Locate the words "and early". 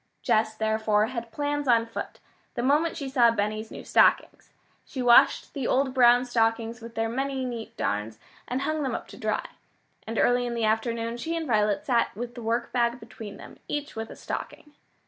10.07-10.47